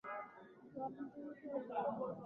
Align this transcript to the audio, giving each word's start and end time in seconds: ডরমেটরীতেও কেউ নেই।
ডরমেটরীতেও 0.73 1.31
কেউ 1.41 1.99
নেই। 1.99 2.13